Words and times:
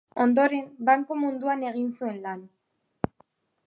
Ondoren 0.23 0.63
banku 0.89 1.19
munduan 1.25 1.63
egin 1.71 1.95
zuen 1.99 2.21
lan. 2.27 2.45